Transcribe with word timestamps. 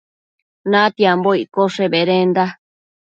Natiambo 0.71 1.29
iccoshe 1.43 1.85
bedenda 1.93 2.43